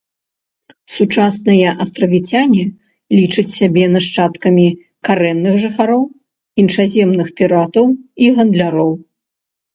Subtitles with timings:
[0.93, 2.63] Сучасныя астравіцяне
[3.19, 4.65] лічаць сябе нашчадкамі
[5.11, 6.03] карэнных жыхароў,
[6.65, 7.85] іншаземных піратаў
[8.25, 8.91] і гандляроў.